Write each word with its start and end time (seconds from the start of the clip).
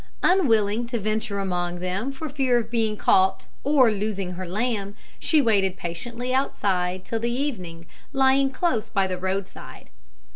Unwilling 0.23 0.87
to 0.87 0.97
venture 0.99 1.37
among 1.37 1.75
them 1.79 2.11
for 2.11 2.27
fear 2.27 2.57
of 2.57 2.71
being 2.71 2.97
caught, 2.97 3.45
or 3.63 3.91
losing 3.91 4.31
her 4.31 4.47
lamb, 4.47 4.95
she 5.19 5.43
waited 5.43 5.77
patiently 5.77 6.33
outside 6.33 7.05
till 7.05 7.19
the 7.19 7.29
evening, 7.31 7.85
lying 8.11 8.49
close 8.49 8.89
by 8.89 9.05
the 9.05 9.19
roadside. 9.19 9.91